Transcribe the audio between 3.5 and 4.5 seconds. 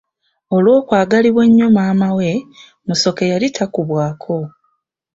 takubwako.